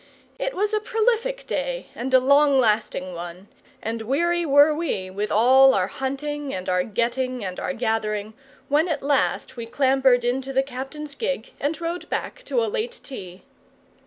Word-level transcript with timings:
It 0.39 0.55
was 0.55 0.73
a 0.73 0.79
prolific 0.79 1.45
day 1.45 1.85
and 1.93 2.11
a 2.11 2.19
long 2.19 2.57
lasting 2.57 3.13
one, 3.13 3.49
and 3.83 4.01
weary 4.01 4.47
were 4.47 4.73
we 4.73 5.11
with 5.11 5.31
all 5.31 5.75
our 5.75 5.85
hunting 5.85 6.51
and 6.51 6.67
our 6.67 6.83
getting 6.83 7.45
and 7.45 7.59
our 7.59 7.73
gathering, 7.75 8.33
when 8.67 8.87
at 8.89 9.03
last 9.03 9.57
we 9.57 9.67
clambered 9.67 10.25
into 10.25 10.53
the 10.53 10.63
captain's 10.63 11.13
gig 11.13 11.51
and 11.59 11.79
rowed 11.79 12.09
back 12.09 12.41
to 12.45 12.63
a 12.63 12.65
late 12.65 12.99
tea. 13.03 13.43